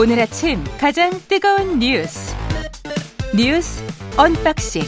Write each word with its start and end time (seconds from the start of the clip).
오늘 0.00 0.18
아침 0.18 0.64
가장 0.78 1.10
뜨거운 1.28 1.78
뉴스 1.78 2.34
뉴스 3.36 3.84
언박싱 4.16 4.80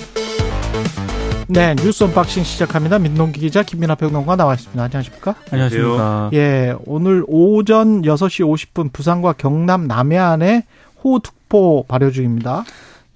네, 1.49 1.75
뉴스 1.75 2.05
언박싱 2.05 2.45
시작합니다. 2.45 2.99
민동기 2.99 3.41
기자 3.41 3.63
김민하 3.63 3.97
평론가 3.97 4.37
나와 4.37 4.55
있습니다. 4.55 4.83
안녕하십니까? 4.83 5.35
안녕하십니까. 5.51 6.31
예, 6.33 6.75
오늘 6.87 7.27
오전 7.29 8.01
6시 8.01 8.73
50분 8.73 8.91
부산과 8.91 9.35
경남 9.35 9.87
남해안에 9.87 10.65
호우특보 11.05 11.85
발효 11.89 12.11
중입니다. 12.11 12.65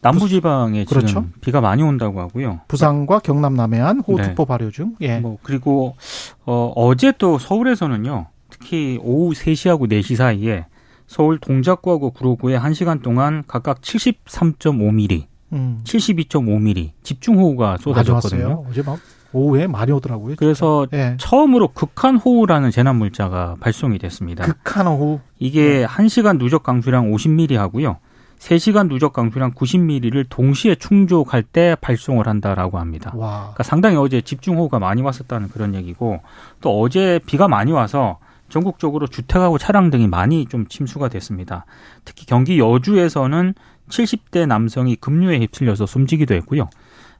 남부지방에 0.02 0.84
그렇죠. 0.84 1.06
지금 1.06 1.32
비가 1.40 1.62
많이 1.62 1.82
온다고 1.82 2.20
하고요. 2.20 2.60
부산과 2.68 3.20
경남 3.20 3.54
남해안 3.54 4.00
호우특보 4.00 4.42
네. 4.42 4.46
발효 4.46 4.70
중. 4.70 4.96
예. 5.00 5.18
뭐 5.20 5.38
그리고 5.42 5.96
어, 6.44 6.74
어제 6.76 7.14
또 7.16 7.38
서울에서는요. 7.38 8.26
특히 8.50 8.98
오후 9.02 9.32
3시하고 9.32 9.90
4시 9.90 10.16
사이에 10.16 10.66
서울 11.06 11.38
동작구하고 11.38 12.10
구로구에 12.10 12.58
1시간 12.58 13.02
동안 13.02 13.44
각각 13.46 13.80
73.5mm, 13.80 15.24
음. 15.52 15.80
72.5mm 15.84 16.90
집중호우가 17.02 17.78
쏟아졌거든요. 17.78 18.64
어제 18.68 18.82
막 18.82 18.98
오후에 19.32 19.66
많이 19.66 19.92
오더라고요. 19.92 20.36
그래서 20.38 20.86
예. 20.92 21.16
처음으로 21.18 21.68
극한호우라는 21.68 22.70
재난 22.70 22.96
물자가 22.96 23.56
발송이 23.60 23.98
됐습니다. 23.98 24.44
극한 24.44 24.86
호우. 24.86 25.20
이게 25.38 25.80
네. 25.80 25.86
1시간 25.86 26.38
누적 26.38 26.62
강수량 26.62 27.10
50mm 27.10 27.54
하고요. 27.56 27.98
3시간 28.38 28.88
누적 28.88 29.12
강수량 29.12 29.52
90mm를 29.52 30.26
동시에 30.28 30.74
충족할 30.74 31.42
때 31.42 31.76
발송을 31.80 32.28
한다라고 32.28 32.78
합니다. 32.78 33.12
와. 33.14 33.40
그러니까 33.40 33.62
상당히 33.62 33.96
어제 33.96 34.20
집중호우가 34.20 34.78
많이 34.78 35.02
왔었다는 35.02 35.48
그런 35.48 35.74
얘기고 35.74 36.20
또 36.60 36.80
어제 36.80 37.18
비가 37.26 37.48
많이 37.48 37.72
와서 37.72 38.18
전국적으로 38.48 39.06
주택하고 39.06 39.58
차량 39.58 39.90
등이 39.90 40.06
많이 40.08 40.46
좀 40.46 40.66
침수가 40.66 41.08
됐습니다. 41.08 41.64
특히 42.04 42.26
경기 42.26 42.58
여주에서는 42.58 43.54
70대 43.88 44.46
남성이 44.46 44.96
급류에 44.96 45.38
휩쓸려서 45.38 45.86
숨지기도 45.86 46.34
했고요. 46.34 46.68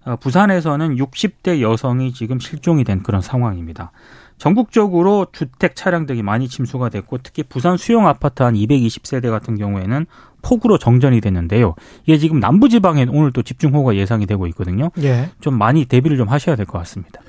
어, 0.04 0.16
부산에서는 0.16 0.96
60대 0.96 1.60
여성이 1.60 2.12
지금 2.12 2.38
실종이 2.38 2.84
된 2.84 3.02
그런 3.02 3.20
상황입니다. 3.20 3.90
전국적으로 4.38 5.26
주택 5.32 5.74
차량 5.74 6.06
등이 6.06 6.22
많이 6.22 6.46
침수가 6.46 6.90
됐고 6.90 7.18
특히 7.22 7.42
부산 7.42 7.76
수용 7.76 8.06
아파트 8.06 8.42
한 8.42 8.54
220세대 8.54 9.30
같은 9.30 9.56
경우에는 9.56 10.06
폭우로 10.42 10.78
정전이 10.78 11.20
됐는데요. 11.20 11.74
이게 12.04 12.18
지금 12.18 12.38
남부 12.38 12.68
지방에 12.68 13.06
오늘 13.08 13.32
또 13.32 13.42
집중호우가 13.42 13.96
예상이 13.96 14.26
되고 14.26 14.46
있거든요. 14.48 14.90
예. 15.02 15.30
좀 15.40 15.58
많이 15.58 15.86
대비를 15.86 16.16
좀 16.16 16.28
하셔야 16.28 16.54
될 16.54 16.66
것 16.66 16.78
같습니다. 16.78 17.20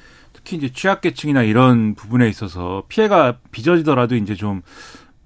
특히 0.48 0.56
이제 0.56 0.70
취약계층이나 0.70 1.44
이런 1.44 1.94
부분에 1.94 2.30
있어서 2.30 2.84
피해가 2.88 3.40
빚어지더라도 3.52 4.16
이제 4.16 4.34
좀 4.34 4.62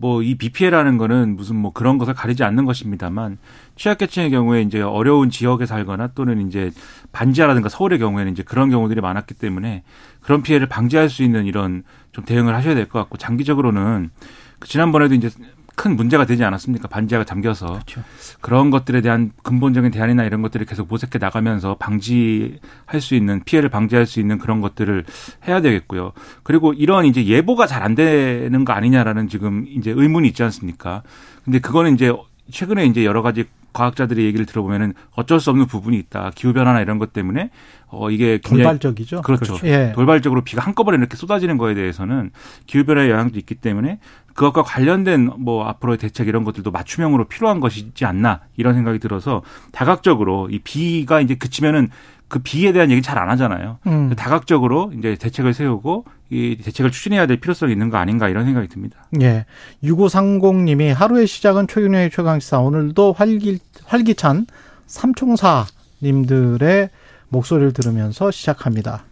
뭐 0.01 0.23
이 0.23 0.33
비피해라는 0.33 0.97
거는 0.97 1.35
무슨 1.35 1.57
뭐 1.57 1.71
그런 1.71 1.99
것을 1.99 2.15
가리지 2.15 2.43
않는 2.43 2.65
것입니다만 2.65 3.37
취약계층의 3.75 4.31
경우에 4.31 4.63
이제 4.63 4.81
어려운 4.81 5.29
지역에 5.29 5.67
살거나 5.67 6.07
또는 6.15 6.47
이제 6.47 6.71
반지하라든가 7.11 7.69
서울의 7.69 7.99
경우에는 7.99 8.31
이제 8.31 8.41
그런 8.41 8.71
경우들이 8.71 8.99
많았기 8.99 9.35
때문에 9.35 9.83
그런 10.21 10.41
피해를 10.41 10.67
방지할 10.67 11.07
수 11.07 11.21
있는 11.21 11.45
이런 11.45 11.83
좀 12.13 12.25
대응을 12.25 12.55
하셔야 12.55 12.73
될 12.73 12.87
것 12.87 12.97
같고 12.97 13.17
장기적으로는 13.17 14.09
그 14.57 14.67
지난번에도 14.67 15.13
이제 15.13 15.29
큰 15.75 15.95
문제가 15.95 16.25
되지 16.25 16.43
않았습니까? 16.43 16.87
반지하가 16.87 17.25
잠겨서 17.25 17.65
그렇죠. 17.67 18.01
그런 18.39 18.69
것들에 18.69 19.01
대한 19.01 19.31
근본적인 19.43 19.91
대안이나 19.91 20.23
이런 20.23 20.41
것들을 20.41 20.65
계속 20.65 20.87
모색해 20.87 21.19
나가면서 21.19 21.75
방지할 21.75 23.01
수 23.01 23.15
있는 23.15 23.41
피해를 23.43 23.69
방지할 23.69 24.05
수 24.05 24.19
있는 24.19 24.37
그런 24.37 24.61
것들을 24.61 25.03
해야 25.47 25.61
되겠고요. 25.61 26.13
그리고 26.43 26.71
이런 26.73 27.05
이제 27.05 27.25
예보가 27.25 27.67
잘 27.67 27.81
안 27.81 27.95
되는 27.95 28.63
거 28.63 28.73
아니냐라는 28.73 29.27
지금 29.27 29.65
이제 29.67 29.89
의문이 29.89 30.27
있지 30.27 30.43
않습니까? 30.43 31.01
근데 31.43 31.57
그거는 31.57 31.95
이제 31.95 32.13
최근에 32.51 32.85
이제 32.85 33.03
여러 33.05 33.23
가지 33.23 33.45
과학자들의 33.73 34.25
얘기를 34.25 34.45
들어보면은 34.45 34.93
어쩔 35.11 35.39
수 35.39 35.49
없는 35.49 35.65
부분이 35.65 35.97
있다. 35.97 36.31
기후 36.35 36.53
변화나 36.53 36.81
이런 36.81 36.99
것 36.99 37.13
때문에 37.13 37.49
어 37.87 38.09
이게 38.09 38.39
돌발적이죠. 38.43 39.21
그렇죠. 39.21 39.57
예. 39.63 39.91
돌발적으로 39.93 40.41
비가 40.41 40.61
한꺼번에 40.61 40.97
이렇게 40.97 41.17
쏟아지는 41.17 41.57
거에 41.57 41.73
대해서는 41.73 42.31
기후 42.65 42.85
변화의 42.85 43.09
영향도 43.09 43.37
있기 43.39 43.55
때문에 43.55 43.99
그것과 44.33 44.63
관련된 44.63 45.31
뭐 45.37 45.65
앞으로의 45.65 45.97
대책 45.97 46.27
이런 46.27 46.43
것들도 46.43 46.71
맞춤형으로 46.71 47.25
필요한 47.25 47.59
것이지 47.59 48.05
않나 48.05 48.41
이런 48.55 48.73
생각이 48.75 48.99
들어서 48.99 49.41
다각적으로 49.71 50.49
이 50.49 50.59
비가 50.59 51.19
이제 51.19 51.35
그치면은 51.35 51.89
그 52.31 52.39
비에 52.39 52.71
대한 52.71 52.89
얘기 52.91 53.01
잘 53.01 53.17
안 53.17 53.29
하잖아요. 53.31 53.79
음. 53.87 54.15
다각적으로 54.15 54.93
이제 54.97 55.15
대책을 55.15 55.53
세우고 55.53 56.05
이 56.29 56.57
대책을 56.63 56.91
추진해야 56.91 57.25
될 57.27 57.41
필요성이 57.41 57.73
있는 57.73 57.89
거 57.89 57.97
아닌가 57.97 58.29
이런 58.29 58.45
생각이 58.45 58.69
듭니다. 58.69 59.05
예. 59.21 59.45
6530님이 59.83 60.93
하루의 60.93 61.27
시작은 61.27 61.67
최경영의 61.67 62.09
최강시사 62.09 62.59
오늘도 62.59 63.11
활기, 63.13 63.59
활기찬 63.83 64.47
삼총사님들의 64.87 66.89
목소리를 67.29 67.73
들으면서 67.73 68.31
시작합니다. 68.31 69.03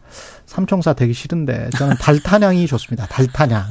삼총사 0.45 0.93
되기 0.93 1.11
싫은데 1.13 1.71
저는 1.77 1.97
달탄양이 1.97 2.65
좋습니다. 2.67 3.05
달탄 3.07 3.51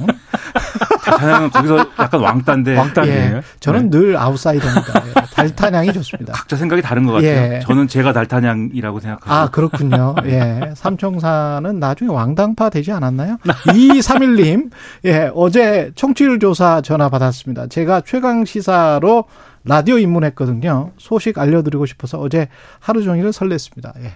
양. 1.07 1.17
다양한 1.17 1.49
거기서 1.51 1.77
약간 1.99 2.21
왕따인데 2.21 2.77
왕따네요. 2.77 3.37
예. 3.37 3.41
저는 3.59 3.89
늘 3.89 4.17
아웃사이더입니다. 4.17 5.03
예. 5.07 5.13
달탄양이 5.33 5.93
좋습니다. 5.93 6.33
각자 6.33 6.55
생각이 6.55 6.81
다른 6.81 7.05
것 7.05 7.13
같아요. 7.13 7.29
예. 7.29 7.59
저는 7.63 7.87
제가 7.87 8.13
달타냥이라고 8.13 8.99
생각하고 8.99 9.31
아, 9.31 9.49
그렇군요. 9.49 10.15
예. 10.25 10.73
삼총사는 10.75 11.79
나중에 11.79 12.11
왕당파 12.11 12.69
되지 12.69 12.91
않았나요? 12.91 13.37
2231님, 13.43 14.71
예, 15.05 15.31
어제 15.33 15.91
청취율 15.95 16.39
조사 16.39 16.81
전화 16.81 17.09
받았습니다. 17.09 17.67
제가 17.67 18.01
최강 18.01 18.45
시사로 18.45 19.25
라디오 19.63 19.97
입문했거든요. 19.97 20.91
소식 20.97 21.37
알려드리고 21.37 21.85
싶어서 21.85 22.19
어제 22.19 22.47
하루 22.79 23.03
종일 23.03 23.29
설렜습니다. 23.29 23.93
예. 24.03 24.13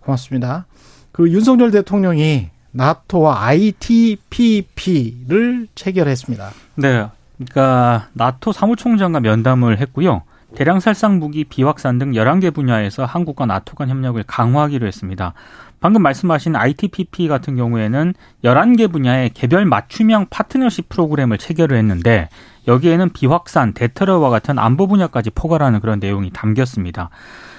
고맙습니다. 0.00 0.66
그 1.12 1.30
윤석열 1.30 1.70
대통령이 1.70 2.50
나토와 2.74 3.46
ITPP를 3.46 4.48
체결했습니다. 5.74 6.50
네. 6.74 7.06
그러니까 7.36 8.08
나토 8.12 8.52
사무총장과 8.52 9.20
면담을 9.20 9.78
했고요. 9.78 10.22
대량 10.54 10.80
살상 10.80 11.18
무기, 11.18 11.44
비확산 11.44 11.98
등 11.98 12.12
11개 12.12 12.54
분야에서 12.54 13.04
한국과 13.04 13.46
나토 13.46 13.74
간 13.76 13.88
협력을 13.88 14.22
강화하기로 14.24 14.86
했습니다. 14.86 15.34
방금 15.80 16.02
말씀하신 16.02 16.56
ITPP 16.56 17.28
같은 17.28 17.56
경우에는 17.56 18.14
11개 18.44 18.90
분야의 18.90 19.30
개별 19.30 19.64
맞춤형 19.66 20.26
파트너십 20.30 20.88
프로그램을 20.88 21.38
체결을 21.38 21.76
했는데 21.76 22.28
여기에는 22.66 23.10
비확산, 23.10 23.74
대테러와 23.74 24.30
같은 24.30 24.58
안보 24.58 24.86
분야까지 24.86 25.30
포괄하는 25.30 25.80
그런 25.80 25.98
내용이 26.00 26.30
담겼습니다. 26.30 27.10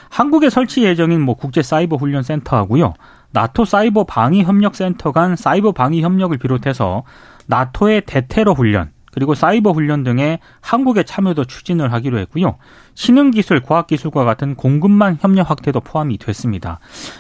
한국에 0.10 0.50
설치 0.50 0.84
예정인 0.84 1.22
뭐 1.22 1.36
국제 1.36 1.62
사이버 1.62 1.98
훈련 1.98 2.24
센터하고요. 2.24 2.94
나토 3.36 3.66
사이버 3.66 4.06
방위 4.06 4.44
협력 4.44 4.76
센터 4.76 5.12
간 5.12 5.36
사이버 5.36 5.74
방위 5.74 6.02
협력을 6.02 6.36
비롯해서 6.38 7.04
나토의 7.48 8.04
대테러 8.06 8.54
훈련 8.54 8.92
그리고 9.12 9.36
사이버 9.36 9.72
훈련 9.72 10.04
등의 10.04 10.40
한국의 10.62 11.04
참여도 11.04 11.44
추진을 11.44 11.92
하기로 11.92 12.18
했고요. 12.20 12.56
신흥 12.96 13.32
기술, 13.32 13.62
과학 13.62 13.88
기술과 13.88 14.24
같은 14.24 14.56
공급망 14.56 15.18
협력 15.20 15.50
확대도 15.50 15.82
포함이 15.82 16.18
됐습니다. 16.18 16.80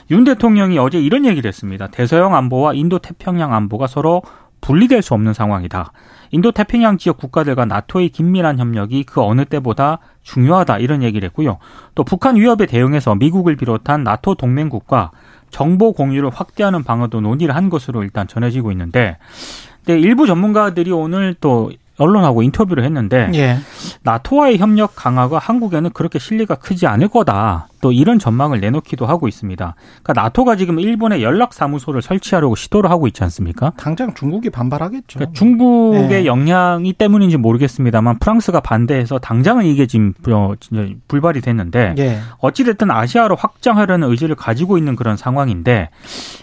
윤 0.10 0.24
대통령이 0.24 0.78
어제 0.78 1.02
이런 1.02 1.26
얘기를 1.26 1.48
했습니다. 1.50 1.88
대서양 1.88 2.34
안보와 2.34 2.74
인도 2.74 3.00
태평양 3.00 3.54
안보가 3.54 3.88
서로 3.88 4.22
분리될 4.62 5.02
수 5.02 5.14
없는 5.14 5.34
상황이다. 5.34 5.92
인도 6.32 6.52
태평양 6.52 6.98
지역 6.98 7.18
국가들과 7.18 7.66
나토의 7.66 8.10
긴밀한 8.10 8.58
협력이 8.58 9.04
그 9.04 9.22
어느 9.22 9.46
때보다 9.46 10.00
중요하다 10.26 10.80
이런 10.80 11.02
얘기를 11.04 11.26
했고요. 11.28 11.60
또 11.94 12.04
북한 12.04 12.36
위협에 12.36 12.66
대응해서 12.66 13.16
미국을 13.16 13.56
비롯한 13.56 14.04
나토 14.04 14.36
동맹국과 14.36 15.12
정보 15.52 15.94
공유를 15.94 16.32
확대하는 16.32 16.84
방안도 16.84 17.22
논의를 17.22 17.56
한 17.56 17.70
것으로 17.70 18.04
일단 18.04 18.28
전해지고 18.28 18.72
있는데, 18.74 19.18
근데 19.86 20.00
일부 20.02 20.28
전문가들이 20.28 20.92
오늘 20.92 21.36
또 21.40 21.72
언론하고 21.98 22.42
인터뷰를 22.42 22.84
했는데 22.84 23.32
예. 23.36 23.58
나토와의 24.04 24.58
협력 24.58 24.96
강화가 24.96 25.38
한국에는 25.38 25.92
그렇게 25.92 26.20
실리가 26.20 26.56
크지 26.56 26.88
않을 26.88 27.08
거다. 27.08 27.68
또 27.86 27.92
이런 27.92 28.18
전망을 28.18 28.62
내놓기도 28.62 29.06
하고 29.06 29.28
있습니다. 29.28 29.76
그러니까 30.02 30.24
나토가 30.24 30.56
지금 30.56 30.80
일본에 30.80 31.22
연락 31.22 31.54
사무소를 31.54 32.02
설치하려고 32.02 32.56
시도를 32.56 32.90
하고 32.90 33.06
있지 33.06 33.24
않습니까? 33.24 33.74
당장 33.78 34.16
중국이 34.16 34.50
반발하겠죠. 34.50 35.20
그러니까 35.20 35.38
중국의 35.38 36.10
네. 36.10 36.26
영향이 36.26 36.94
때문인지 36.94 37.38
모르겠습니다만 37.38 38.18
프랑스가 38.18 38.62
반대해서 38.62 39.20
당장은 39.20 39.66
이게 39.66 39.86
지금 39.86 40.16
어, 40.30 40.54
불발이 41.08 41.42
됐는데 41.42 41.94
예. 42.00 42.18
어찌 42.40 42.64
됐든 42.64 42.90
아시아로 42.90 43.36
확장하려는 43.36 44.10
의지를 44.10 44.34
가지고 44.34 44.80
있는 44.80 44.96
그런 44.96 45.16
상황인데 45.16 45.90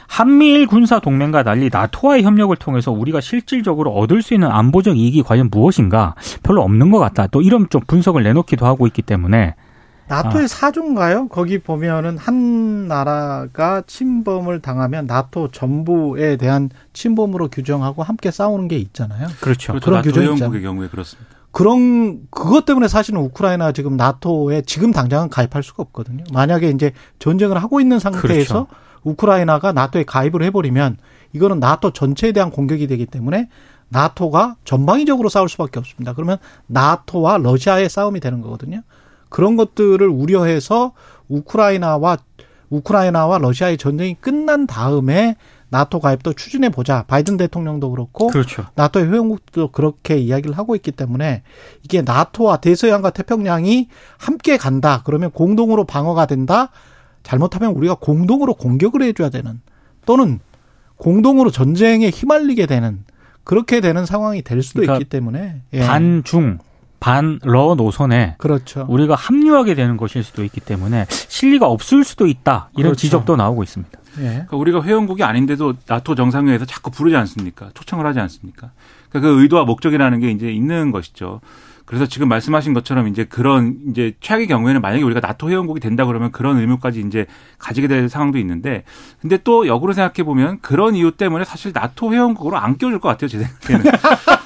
한미일 0.06 0.68
군사 0.68 1.00
동맹과 1.00 1.42
달리 1.42 1.70
나토와의 1.72 2.22
협력을 2.22 2.54
통해서 2.54 2.92
우리가 2.92 3.20
실질적으로 3.20 3.90
얻을 3.94 4.22
수 4.22 4.32
있는 4.34 4.48
안보적 4.48 4.96
이익이 4.96 5.24
과연 5.24 5.48
무엇인가 5.50 6.14
별로 6.44 6.62
없는 6.62 6.92
것 6.92 7.00
같다. 7.00 7.26
또 7.26 7.42
이런 7.42 7.68
좀 7.68 7.80
분석을 7.84 8.22
내놓기도 8.22 8.64
하고 8.64 8.86
있기 8.86 9.02
때문에 9.02 9.56
나토의 10.08 10.44
아. 10.44 10.48
사조인가요? 10.48 11.28
거기 11.28 11.58
보면은 11.58 12.18
한 12.18 12.88
나라가 12.88 13.82
침범을 13.86 14.60
당하면 14.60 15.06
나토 15.06 15.50
전부에 15.52 16.36
대한 16.36 16.70
침범으로 16.92 17.48
규정하고 17.48 18.02
함께 18.02 18.30
싸우는 18.30 18.68
게 18.68 18.76
있잖아요. 18.76 19.28
그렇죠. 19.40 19.72
그렇죠. 19.72 19.84
그런 19.84 20.02
규정이 20.02 20.26
회원국의 20.26 20.60
있잖아요. 20.60 20.62
경우에 20.62 20.88
그렇습니다. 20.88 21.30
그런 21.50 22.26
그것 22.30 22.64
때문에 22.64 22.88
사실은 22.88 23.20
우크라이나 23.20 23.72
지금 23.72 23.96
나토에 23.96 24.62
지금 24.62 24.90
당장은 24.90 25.28
가입할 25.28 25.62
수가 25.62 25.82
없거든요. 25.84 26.24
만약에 26.32 26.70
이제 26.70 26.92
전쟁을 27.18 27.62
하고 27.62 27.80
있는 27.80 27.98
상태에서 27.98 28.66
그렇죠. 28.66 28.66
우크라이나가 29.04 29.72
나토에 29.72 30.04
가입을 30.04 30.42
해버리면 30.44 30.96
이거는 31.34 31.60
나토 31.60 31.92
전체에 31.92 32.32
대한 32.32 32.50
공격이 32.50 32.86
되기 32.86 33.04
때문에 33.06 33.48
나토가 33.88 34.56
전방위적으로 34.64 35.28
싸울 35.28 35.50
수밖에 35.50 35.78
없습니다. 35.78 36.14
그러면 36.14 36.38
나토와 36.66 37.36
러시아의 37.38 37.90
싸움이 37.90 38.20
되는 38.20 38.40
거거든요. 38.40 38.82
그런 39.32 39.56
것들을 39.56 40.06
우려해서 40.06 40.92
우크라이나와 41.28 42.18
우크라이나와 42.68 43.38
러시아의 43.38 43.78
전쟁이 43.78 44.14
끝난 44.14 44.66
다음에 44.66 45.36
나토 45.70 46.00
가입도 46.00 46.34
추진해 46.34 46.68
보자. 46.68 47.04
바이든 47.04 47.38
대통령도 47.38 47.90
그렇고 47.90 48.26
그렇죠. 48.26 48.66
나토의 48.74 49.06
회원국도 49.10 49.72
그렇게 49.72 50.18
이야기를 50.18 50.56
하고 50.58 50.76
있기 50.76 50.92
때문에 50.92 51.42
이게 51.82 52.02
나토와 52.02 52.58
대서양과 52.58 53.10
태평양이 53.10 53.88
함께 54.18 54.58
간다. 54.58 55.02
그러면 55.06 55.30
공동으로 55.30 55.84
방어가 55.84 56.26
된다. 56.26 56.70
잘못하면 57.22 57.72
우리가 57.72 57.94
공동으로 57.94 58.52
공격을 58.52 59.00
해줘야 59.00 59.30
되는 59.30 59.62
또는 60.04 60.40
공동으로 60.96 61.50
전쟁에 61.50 62.10
휘말리게 62.10 62.66
되는 62.66 63.04
그렇게 63.44 63.80
되는 63.80 64.04
상황이 64.04 64.42
될 64.42 64.62
수도 64.62 64.82
그러니까 64.82 64.98
있기 64.98 65.08
때문에 65.08 65.62
예. 65.72 65.80
반중 65.80 66.58
반러 67.02 67.74
노선에 67.74 68.36
그렇죠. 68.38 68.86
우리가 68.88 69.16
합류하게 69.16 69.74
되는 69.74 69.96
것일 69.96 70.22
수도 70.22 70.44
있기 70.44 70.60
때문에 70.60 71.06
실리가 71.08 71.66
없을 71.66 72.04
수도 72.04 72.28
있다 72.28 72.70
이런 72.74 72.90
그렇죠. 72.90 73.00
지적도 73.00 73.34
나오고 73.34 73.64
있습니다. 73.64 73.98
예. 74.18 74.22
그러니까 74.22 74.56
우리가 74.56 74.82
회원국이 74.84 75.24
아닌데도 75.24 75.74
나토 75.86 76.14
정상회에서 76.14 76.64
자꾸 76.64 76.92
부르지 76.92 77.16
않습니까? 77.16 77.70
초청을 77.74 78.06
하지 78.06 78.20
않습니까? 78.20 78.70
그러니까 79.08 79.32
그 79.32 79.42
의도와 79.42 79.64
목적이라는 79.64 80.20
게 80.20 80.30
이제 80.30 80.52
있는 80.52 80.92
것이죠. 80.92 81.40
그래서 81.86 82.06
지금 82.06 82.28
말씀하신 82.28 82.72
것처럼 82.72 83.08
이제 83.08 83.24
그런 83.24 83.76
이제 83.90 84.14
최악의 84.20 84.46
경우에는 84.46 84.80
만약에 84.80 85.02
우리가 85.02 85.20
나토 85.20 85.50
회원국이 85.50 85.80
된다 85.80 86.06
그러면 86.06 86.30
그런 86.30 86.56
의무까지 86.58 87.00
이제 87.00 87.26
가지게 87.58 87.88
될 87.88 88.08
상황도 88.08 88.38
있는데 88.38 88.84
근데 89.20 89.36
또 89.42 89.66
역으로 89.66 89.92
생각해 89.92 90.24
보면 90.24 90.60
그런 90.60 90.94
이유 90.94 91.10
때문에 91.10 91.44
사실 91.44 91.72
나토 91.74 92.12
회원국으로 92.14 92.56
안 92.56 92.78
껴줄 92.78 93.00
것 93.00 93.08
같아요 93.08 93.28
제 93.28 93.38
생각에는 93.40 93.92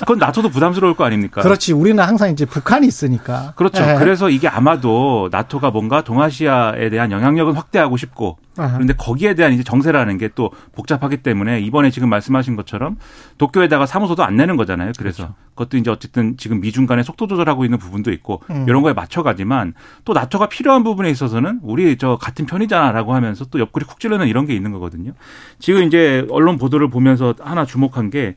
그건 0.00 0.18
나토도 0.18 0.50
부담스러울 0.50 0.94
거 0.96 1.04
아닙니까? 1.04 1.40
그렇지. 1.42 1.72
우리는 1.72 2.02
항상 2.02 2.30
이제 2.30 2.44
북한이 2.44 2.86
있으니까. 2.86 3.52
그렇죠. 3.56 3.84
네. 3.84 3.94
그래서 3.96 4.28
이게 4.28 4.48
아마도 4.48 5.28
나토가 5.30 5.70
뭔가 5.70 6.02
동아시아에 6.02 6.90
대한 6.90 7.12
영향력은 7.12 7.54
확대하고 7.54 7.96
싶고 7.96 8.38
그런데 8.54 8.92
거기에 8.94 9.34
대한 9.34 9.52
이제 9.52 9.62
정세라는 9.62 10.18
게 10.18 10.32
또 10.34 10.50
복잡하기 10.74 11.18
때문에 11.18 11.60
이번에 11.60 11.90
지금 11.90 12.08
말씀하신 12.08 12.56
것처럼 12.56 12.96
도쿄에다가 13.38 13.86
사무소도 13.86 14.24
안 14.24 14.36
내는 14.36 14.56
거잖아요. 14.56 14.92
그래서 14.98 15.24
그렇죠. 15.24 15.34
그것도 15.50 15.76
이제 15.76 15.90
어쨌든 15.90 16.36
지금 16.36 16.60
미중 16.60 16.86
간에 16.86 17.02
속도 17.02 17.26
조절하고 17.26 17.64
있는 17.64 17.78
부분도 17.78 18.12
있고 18.12 18.42
음. 18.50 18.64
이런 18.68 18.82
거에 18.82 18.92
맞춰가지만 18.92 19.74
또 20.04 20.12
나토가 20.12 20.48
필요한 20.48 20.84
부분에 20.84 21.10
있어서는 21.10 21.60
우리 21.62 21.96
저 21.98 22.16
같은 22.16 22.46
편이잖아라고 22.46 23.14
하면서 23.14 23.44
또 23.46 23.60
옆구리 23.60 23.84
쿡 23.84 24.00
찔르는 24.00 24.26
이런 24.26 24.46
게 24.46 24.54
있는 24.54 24.72
거거든요. 24.72 25.12
지금 25.58 25.82
이제 25.84 26.26
언론 26.30 26.56
보도를 26.56 26.88
보면서 26.88 27.34
하나 27.40 27.64
주목한 27.64 28.10
게 28.10 28.34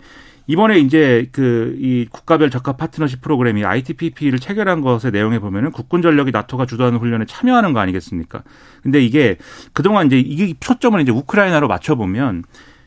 이번에 0.47 0.79
이제 0.79 1.29
그 1.31 1.75
이 1.79 2.07
국가별 2.11 2.49
적합 2.49 2.77
파트너십 2.77 3.21
프로그램이 3.21 3.63
ITPP를 3.63 4.39
체결한 4.39 4.81
것의 4.81 5.11
내용에 5.11 5.39
보면은 5.39 5.71
국군 5.71 6.01
전력이 6.01 6.31
나토가 6.31 6.65
주도하는 6.65 6.99
훈련에 6.99 7.25
참여하는 7.25 7.73
거 7.73 7.79
아니겠습니까? 7.79 8.43
근데 8.81 9.03
이게 9.03 9.37
그동안 9.73 10.07
이제 10.07 10.19
이게 10.19 10.53
초점을 10.59 10.99
이제 10.99 11.11
우크라이나로 11.11 11.67
맞춰 11.67 11.95
보면 11.95 12.43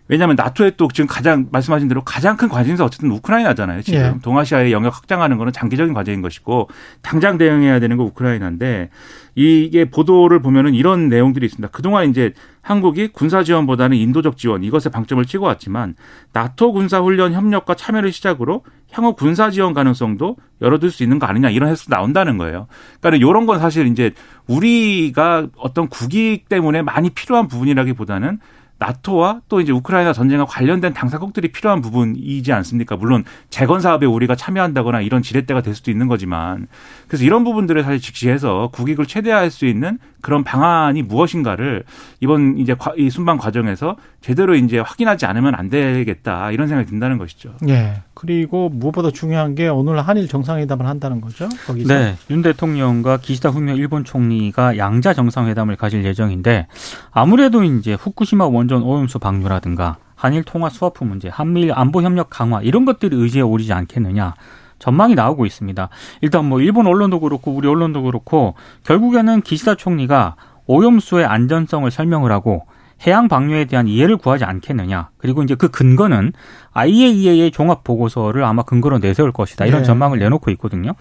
왜냐하면 0.08 0.37
나토의 0.37 0.72
또 0.76 0.88
지금 0.93 1.06
가장 1.06 1.49
말씀하신 1.52 1.87
대로 1.88 2.02
가장 2.02 2.37
큰 2.37 2.49
관심사 2.49 2.84
어쨌든 2.84 3.10
우크라이나잖아요. 3.10 3.82
지금 3.82 4.00
예. 4.00 4.14
동아시아의 4.22 4.72
영역 4.72 4.96
확장하는 4.96 5.37
거는 5.37 5.52
장기적인 5.52 5.94
과제인 5.94 6.22
것이고 6.22 6.69
당장 7.02 7.37
대응해야 7.37 7.78
되는 7.78 7.96
거 7.96 8.05
우크라이나인데 8.05 8.88
이게 9.34 9.84
보도를 9.84 10.40
보면은 10.40 10.75
이런 10.75 11.08
내용들이 11.08 11.46
있습니다. 11.46 11.69
그동안 11.70 12.08
이제 12.08 12.32
한국이 12.62 13.08
군사 13.08 13.43
지원보다는 13.43 13.96
인도적 13.96 14.37
지원 14.37 14.64
이것에 14.64 14.90
방점을 14.90 15.25
찍어 15.25 15.46
왔지만 15.46 15.94
나토 16.32 16.72
군사 16.72 17.00
훈련 17.00 17.32
협력과 17.32 17.75
참여를 17.75 18.10
시작으로 18.10 18.64
향후 18.90 19.14
군사 19.14 19.50
지원 19.50 19.75
가능성도 19.75 20.37
열어둘 20.60 20.90
수 20.90 21.02
있는 21.02 21.19
거 21.19 21.26
아니냐 21.26 21.50
이런 21.50 21.70
해석 21.70 21.90
나온다는 21.90 22.38
거예요. 22.38 22.66
그러니까 23.00 23.26
이런 23.26 23.46
건 23.46 23.58
사실 23.58 23.87
이제 23.87 24.12
우리가 24.46 25.49
어떤 25.56 25.88
국익 25.88 26.49
때문에 26.49 26.82
많이 26.82 27.10
필요한 27.10 27.49
부분이라기보다는 27.49 28.38
나토와 28.78 29.40
또 29.48 29.60
이제 29.60 29.72
우크라이나 29.72 30.12
전쟁과 30.12 30.46
관련된 30.46 30.94
당사국들이 30.94 31.48
필요한 31.48 31.80
부분이지 31.80 32.52
않습니까? 32.52 32.96
물론 32.96 33.25
재건 33.50 33.80
사업에 33.80 34.06
우리가 34.06 34.36
참여한다거나 34.36 35.00
이런 35.00 35.22
지렛대가 35.22 35.62
될 35.62 35.75
수도 35.75 35.90
있는 35.90 36.06
거지만 36.06 36.69
그래서 37.08 37.25
이런 37.25 37.44
부분들을 37.44 37.82
사실 37.82 38.00
직시해서 38.00 38.70
국익을 38.72 39.06
최대화할 39.06 39.50
수 39.50 39.66
있는 39.66 39.98
그런 40.20 40.44
방안이 40.44 41.03
무엇인가를 41.03 41.85
이번 42.20 42.59
이제 42.59 42.75
이 42.97 43.11
순방 43.11 43.38
과정에서 43.38 43.97
제대로 44.20 44.55
이제 44.55 44.79
확인하지 44.79 45.26
않으면 45.26 45.55
안 45.55 45.69
되겠다 45.69 46.50
이런 46.50 46.69
생각이 46.69 46.88
든다는 46.88 47.19
것이죠. 47.19 47.55
예. 47.69 48.03
그리고 48.15 48.69
무엇보다 48.69 49.11
중요한 49.11 49.55
게 49.55 49.69
오늘 49.69 50.00
한일 50.00 50.29
정상회담을 50.29 50.87
한다는 50.87 51.20
거죠. 51.20 51.49
거기서. 51.67 51.94
네. 51.94 52.17
윤 52.31 52.43
대통령과 52.43 53.19
기시다 53.19 53.50
후미오 53.50 53.76
일본 53.76 54.05
총리가 54.05 54.76
양자 54.76 55.15
정상회담을 55.15 55.76
가질 55.76 56.05
예정인데 56.05 56.67
아무래도 57.12 57.62
이제 57.62 57.94
후쿠시마 57.94 58.47
원전 58.47 58.82
오염수 58.82 59.20
방류라든가 59.20 59.99
한일 60.17 60.43
통화 60.43 60.69
스와프 60.69 61.05
문제, 61.05 61.29
한미일 61.29 61.73
안보 61.73 62.03
협력 62.03 62.29
강화 62.29 62.61
이런 62.61 62.85
것들이 62.85 63.15
의지에 63.17 63.41
오르지 63.41 63.73
않겠느냐. 63.73 64.35
전망이 64.78 65.14
나오고 65.14 65.46
있습니다. 65.46 65.88
일단 66.20 66.44
뭐 66.44 66.60
일본 66.60 66.86
언론도 66.86 67.20
그렇고 67.20 67.52
우리 67.52 67.69
언론도 67.69 68.02
그렇고 68.02 68.54
결국에는 68.84 69.42
기시다 69.42 69.75
총리가 69.75 70.36
오염수의 70.66 71.25
안전성을 71.25 71.90
설명을 71.90 72.30
하고 72.32 72.66
해양 73.06 73.28
방류에 73.28 73.66
대한 73.66 73.86
이해를 73.86 74.16
구하지 74.16 74.44
않겠느냐. 74.44 75.10
그리고 75.19 75.42
이제 75.42 75.54
그 75.54 75.69
근거는 75.69 76.32
IAEA의 76.72 77.52
종합 77.52 77.84
보고서를 77.84 78.44
아마 78.44 78.62
근거로 78.62 78.98
내세울 78.98 79.32
것이다. 79.32 79.66
이런 79.66 79.82
네. 79.82 79.86
전망을 79.86 80.19
내놓고 80.19 80.50
있거든요. 80.52 80.94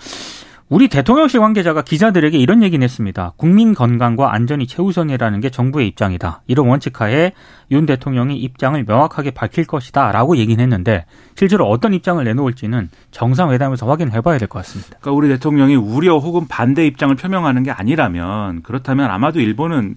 우리 0.69 0.90
대통령실 0.90 1.40
관계자가 1.40 1.81
기자들에게 1.81 2.38
이런 2.38 2.62
얘기는 2.62 2.84
했습니다. 2.84 3.31
국민 3.38 3.74
건강과 3.74 4.34
안전이 4.34 4.68
최우선이라는 4.68 5.40
게 5.40 5.50
정부의 5.50 5.88
입장이다. 5.88 6.42
이런 6.46 6.68
원칙하에 6.68 7.31
윤 7.72 7.86
대통령이 7.86 8.38
입장을 8.38 8.84
명확하게 8.86 9.31
밝힐 9.31 9.66
것이다. 9.66 10.12
라고 10.12 10.36
얘기는 10.36 10.62
했는데 10.62 11.06
실제로 11.36 11.69
어떤 11.69 11.94
입장을 11.94 12.21
내놓을지는 12.21 12.90
정상회담에서 13.12 13.88
확인해 13.88 14.19
봐야 14.19 14.38
될 14.38 14.50
것 14.50 14.59
같습니다. 14.59 14.97
그러니까 15.00 15.12
우리 15.12 15.30
대통령이 15.30 15.76
우려 15.76 16.18
혹은 16.18 16.47
반대 16.50 16.86
입장을 16.86 17.16
표명하는 17.16 17.64
게 17.64 17.71
아니라면 17.71 18.62
그렇다면 18.64 19.09
아마도 19.09 19.40
일본은 19.40 19.95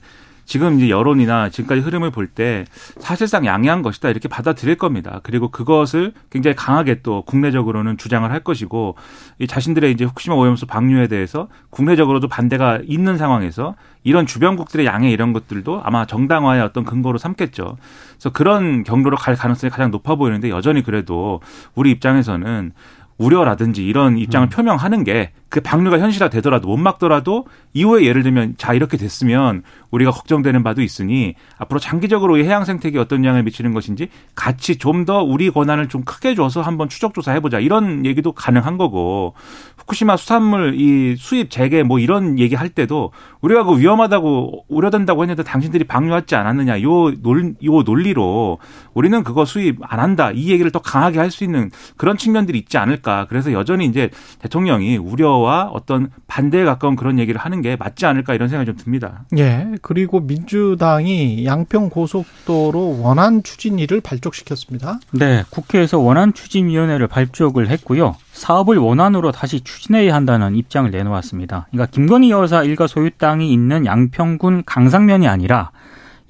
지금 0.51 0.79
이제 0.79 0.91
여론이나 0.91 1.49
지금까지 1.49 1.81
흐름을 1.81 2.11
볼 2.11 2.27
때 2.27 2.65
사실상 2.99 3.47
양해한 3.47 3.83
것이다 3.83 4.09
이렇게 4.09 4.29
받아들일 4.29 4.75
겁니다. 4.77 5.21
그리고 5.23 5.49
그것을 5.49 6.13
굉장히 6.29 6.57
강하게 6.57 7.03
또 7.03 7.23
국내적으로는 7.23 7.99
주장을 7.99 8.29
할 8.29 8.41
것이고 8.41 8.97
이 9.39 9.47
자신들의 9.47 9.93
이제 9.93 10.05
후쿠시마 10.05 10.35
오염수 10.35 10.67
방류에 10.67 11.07
대해서 11.07 11.47
국내적으로도 11.71 12.27
반대가 12.27 12.81
있는 12.85 13.17
상황에서 13.17 13.77
이런 14.03 14.27
주변국들의 14.27 14.87
양해 14.87 15.11
이런 15.11 15.33
것들도 15.33 15.83
아마 15.85 16.07
정당화의 16.07 16.63
어떤 16.63 16.85
근거로 16.85 17.19
삼겠죠. 17.19 17.77
그래서 18.15 18.31
그런 18.31 18.83
경로로 18.83 19.17
갈 19.17 19.37
가능성이 19.37 19.71
가장 19.71 19.91
높아 19.93 20.17
보이는데 20.17 20.51
여전히 20.51 20.83
그래도 20.83 21.41
우리 21.75 21.91
입장에서는 21.91 22.73
우려라든지 23.21 23.85
이런 23.85 24.17
입장을 24.17 24.47
음. 24.47 24.51
표명하는 24.51 25.05
게 25.05 25.31
그 25.51 25.61
방류가 25.61 25.99
현실화되더라도 25.99 26.69
못 26.69 26.77
막더라도 26.77 27.45
이후에 27.75 28.05
예를 28.05 28.23
들면 28.23 28.55
자 28.57 28.73
이렇게 28.73 28.97
됐으면 28.97 29.63
우리가 29.91 30.13
걱정되는 30.13 30.63
바도 30.63 30.81
있으니 30.81 31.35
앞으로 31.59 31.81
장기적으로 31.81 32.39
이 32.39 32.45
해양 32.45 32.65
생태계에 32.65 33.01
어떤 33.01 33.25
영향을 33.25 33.43
미치는 33.43 33.75
것인지 33.75 34.09
같이 34.35 34.79
좀 34.79 35.01
더 35.07 35.23
우리 35.23 35.49
권한을 35.51 35.89
좀 35.89 36.05
크게 36.05 36.35
줘서 36.35 36.61
한번 36.61 36.91
추적 36.91 37.15
조사해 37.15 37.41
보자. 37.41 37.59
이런 37.59 38.05
얘기도 38.05 38.33
가능한 38.33 38.77
거고 38.77 39.33
후쿠시마 39.79 40.19
수산물 40.19 40.75
이 40.79 41.17
수입 41.17 41.51
재개 41.51 41.83
뭐 41.83 41.99
이런 41.99 42.39
얘기 42.39 42.55
할 42.55 42.69
때도 42.69 43.11
우리가 43.41 43.65
그 43.65 43.79
위험하다고 43.79 44.67
우려된다고 44.69 45.23
했는데 45.23 45.43
당신들이 45.43 45.85
방류하지 45.85 46.37
않았느냐. 46.37 46.83
요, 46.83 47.11
논, 47.23 47.57
요 47.65 47.81
논리로 47.83 48.59
우리는 48.93 49.25
그거 49.25 49.47
수입 49.47 49.79
안 49.81 50.01
한다. 50.01 50.31
이 50.33 50.51
얘기를 50.51 50.71
더 50.71 50.81
강하게 50.81 51.19
할 51.19 51.31
수 51.31 51.45
있는 51.45 51.71
그런 51.97 52.17
측면들이 52.19 52.59
있지 52.59 52.77
않을까 52.77 53.10
그래서 53.29 53.53
여전히 53.53 53.87
이제 53.87 54.11
대통령이 54.41 54.97
우려와 54.97 55.71
어떤 55.73 56.11
반대에 56.27 56.65
가까운 56.65 56.97
그런 56.97 57.19
얘기를 57.19 57.41
하는 57.41 57.63
게 57.63 57.77
맞지 57.77 58.07
않을까 58.07 58.35
이런 58.35 58.49
생각이 58.49 58.67
좀 58.67 58.77
듭니다. 58.77 59.25
예. 59.37 59.69
그리고 59.83 60.21
민주당이 60.21 61.45
양평 61.45 61.91
고속도로 61.91 63.01
원안 63.03 63.43
추진위를 63.43 64.01
발족시켰습니다. 64.01 65.01
네. 65.13 65.45
국회에서 65.51 65.99
원안 65.99 66.33
추진위원회를 66.33 67.07
발족을 67.07 67.69
했고요. 67.69 68.17
사업을 68.33 68.79
원안으로 68.79 69.33
다시 69.33 69.61
추진해야 69.61 70.15
한다는 70.15 70.55
입장을 70.57 70.91
내놓았습니다. 70.91 71.67
그러니까 71.71 71.91
김건희 71.91 72.31
여사 72.31 72.63
일가 72.63 72.87
소유 72.87 73.11
땅이 73.11 73.53
있는 73.53 73.87
양평군 73.87 74.65
강상면이 74.65 75.29
아니라 75.29 75.71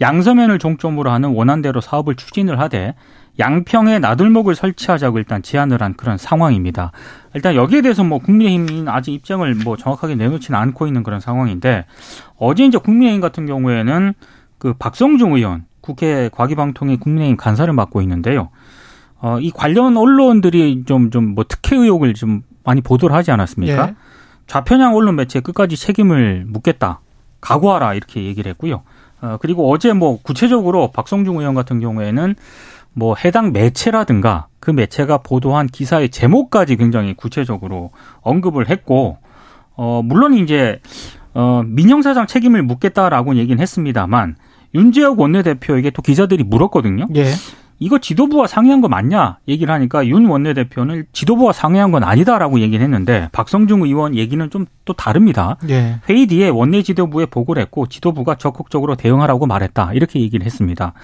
양서면을 0.00 0.58
종점으로 0.58 1.10
하는 1.10 1.30
원안대로 1.30 1.80
사업을 1.80 2.14
추진을 2.14 2.58
하되 2.58 2.94
양평에 3.40 3.98
나들목을 3.98 4.54
설치하자고 4.54 5.18
일단 5.18 5.42
제안을 5.42 5.82
한 5.82 5.94
그런 5.94 6.16
상황입니다. 6.16 6.92
일단 7.34 7.56
여기에 7.56 7.80
대해서 7.80 8.04
뭐 8.04 8.18
국민의힘은 8.18 8.88
아직 8.88 9.12
입장을 9.12 9.52
뭐 9.64 9.76
정확하게 9.76 10.14
내놓지는 10.14 10.58
않고 10.58 10.86
있는 10.86 11.02
그런 11.02 11.18
상황인데 11.18 11.86
어제 12.36 12.64
이제 12.64 12.78
국민의힘 12.78 13.20
같은 13.20 13.46
경우에는 13.46 14.14
그 14.58 14.74
박성중 14.74 15.32
의원 15.32 15.64
국회 15.80 16.28
과기방통위 16.32 16.98
국민의힘 16.98 17.36
간사를 17.36 17.72
맡고 17.72 18.02
있는데요. 18.02 18.50
어, 19.20 19.38
이 19.40 19.50
관련 19.50 19.96
언론들이 19.96 20.84
좀, 20.86 21.10
좀, 21.10 21.34
뭐, 21.34 21.44
특혜 21.46 21.76
의혹을 21.76 22.14
좀 22.14 22.42
많이 22.64 22.80
보도를 22.80 23.14
하지 23.14 23.30
않았습니까? 23.30 23.88
예. 23.88 23.94
좌편향 24.46 24.94
언론 24.94 25.16
매체에 25.16 25.42
끝까지 25.42 25.76
책임을 25.76 26.44
묻겠다. 26.46 27.00
각오하라. 27.42 27.94
이렇게 27.94 28.24
얘기를 28.24 28.48
했고요. 28.50 28.82
어, 29.20 29.36
그리고 29.40 29.70
어제 29.70 29.92
뭐, 29.92 30.18
구체적으로 30.22 30.90
박성중 30.92 31.36
의원 31.38 31.54
같은 31.54 31.80
경우에는 31.80 32.34
뭐, 32.92 33.14
해당 33.24 33.52
매체라든가 33.52 34.48
그 34.58 34.70
매체가 34.70 35.18
보도한 35.18 35.66
기사의 35.66 36.10
제목까지 36.10 36.76
굉장히 36.76 37.14
구체적으로 37.14 37.90
언급을 38.20 38.68
했고, 38.68 39.18
어, 39.76 40.02
물론 40.04 40.34
이제, 40.34 40.80
어, 41.32 41.62
민영사장 41.64 42.26
책임을 42.26 42.62
묻겠다라고 42.62 43.36
얘기는 43.36 43.60
했습니다만, 43.60 44.36
윤재혁 44.74 45.18
원내대표에게 45.18 45.90
또 45.90 46.02
기자들이 46.02 46.44
물었거든요. 46.44 47.06
예. 47.14 47.32
이거 47.80 47.98
지도부와 47.98 48.46
상의한 48.46 48.80
거 48.80 48.88
맞냐 48.88 49.38
얘기를 49.48 49.74
하니까 49.74 50.06
윤 50.06 50.26
원내대표는 50.26 51.06
지도부와 51.12 51.52
상의한 51.52 51.90
건 51.90 52.04
아니다라고 52.04 52.60
얘기를 52.60 52.84
했는데 52.84 53.28
박성중 53.32 53.82
의원 53.82 54.14
얘기는 54.14 54.48
좀 54.50 54.66
또 54.90 54.94
다릅니다. 54.94 55.56
예. 55.68 56.00
회의 56.08 56.26
뒤에 56.26 56.48
원내 56.48 56.82
지도부에 56.82 57.26
보고를 57.26 57.62
했고 57.62 57.86
지도부가 57.86 58.34
적극적으로 58.34 58.96
대응하라고 58.96 59.46
말했다 59.46 59.92
이렇게 59.92 60.20
얘기를 60.20 60.44
했습니다. 60.44 60.94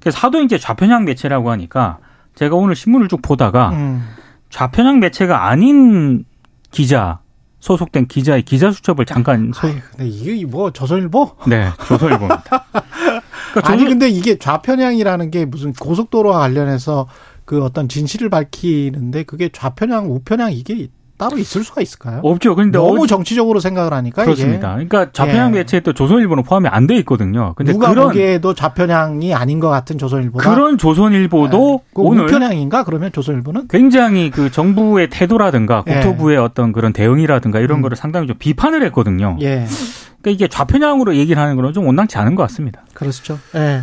그래서 0.00 0.18
하도 0.18 0.40
이제 0.40 0.56
좌편향 0.56 1.04
매체라고 1.04 1.50
하니까 1.50 1.98
제가 2.36 2.56
오늘 2.56 2.74
신문을 2.74 3.08
쭉 3.08 3.20
보다가 3.20 3.68
음. 3.72 4.08
좌편향 4.48 4.98
매체가 5.00 5.46
아닌 5.46 6.24
기자 6.70 7.18
소속된 7.60 8.06
기자의 8.06 8.42
기자 8.44 8.72
수첩을 8.72 9.04
잠깐 9.04 9.52
소... 9.54 9.66
아이, 9.66 9.74
근데 9.90 10.06
이게 10.08 10.46
뭐 10.46 10.70
조선일보? 10.70 11.36
네, 11.46 11.68
조선일보입니다. 11.86 12.64
그러니까 13.60 13.72
아니 13.72 13.84
근데 13.84 14.08
이게 14.08 14.38
좌편향이라는 14.38 15.30
게 15.30 15.44
무슨 15.44 15.72
고속도로와 15.72 16.38
관련해서 16.38 17.08
그 17.44 17.62
어떤 17.62 17.88
진실을 17.88 18.30
밝히는데 18.30 19.22
그게 19.24 19.48
좌편향, 19.50 20.10
우편향 20.10 20.52
이게 20.52 20.88
따로 21.24 21.38
있을 21.38 21.64
수가 21.64 21.80
있을까요? 21.80 22.20
없죠. 22.22 22.54
근데 22.54 22.76
너무 22.78 23.06
정치적으로 23.06 23.58
생각을 23.60 23.92
하니까 23.94 24.24
그렇습니다. 24.24 24.76
이게. 24.76 24.86
그러니까 24.88 25.12
좌편향 25.12 25.54
예. 25.54 25.58
매체에 25.60 25.80
또 25.80 25.92
조선일보는 25.92 26.42
포함이 26.44 26.68
안 26.68 26.84
돼 26.86 26.96
있거든요. 26.98 27.54
근데 27.56 27.72
누가 27.72 27.88
그런 27.88 28.08
보기에도 28.08 28.52
좌편향이 28.52 29.32
아닌 29.34 29.58
것 29.58 29.70
같은 29.70 29.96
조선일보다 29.96 30.50
그런 30.50 30.76
조선일보도 30.76 31.80
예. 31.82 31.90
그 31.94 32.02
오늘 32.02 32.24
우편향인가 32.24 32.84
그러면 32.84 33.10
조선일보는 33.10 33.68
굉장히 33.68 34.30
그 34.30 34.50
정부의 34.50 35.08
태도라든가 35.08 35.82
예. 35.86 35.94
국토부의 35.94 36.36
예. 36.36 36.40
어떤 36.40 36.72
그런 36.72 36.92
대응이라든가 36.92 37.58
이런 37.60 37.78
음. 37.78 37.82
거를 37.82 37.96
상당히 37.96 38.26
좀 38.26 38.36
비판을 38.38 38.82
했거든요. 38.84 39.38
예. 39.40 39.64
그러니까 40.20 40.30
이게 40.30 40.48
좌편향으로 40.48 41.16
얘기를 41.16 41.40
하는 41.40 41.56
거는 41.56 41.72
좀 41.72 41.86
온당치 41.86 42.18
않은 42.18 42.34
것 42.34 42.42
같습니다. 42.42 42.82
그렇죠. 42.92 43.38
예. 43.54 43.80